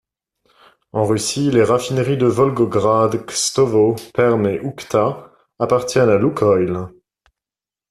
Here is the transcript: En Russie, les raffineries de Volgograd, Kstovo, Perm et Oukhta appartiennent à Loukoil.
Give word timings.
En 0.93 1.03
Russie, 1.05 1.51
les 1.51 1.61
raffineries 1.63 2.17
de 2.17 2.25
Volgograd, 2.25 3.23
Kstovo, 3.23 3.95
Perm 4.15 4.47
et 4.47 4.59
Oukhta 4.59 5.31
appartiennent 5.59 6.09
à 6.09 6.17
Loukoil. 6.17 6.87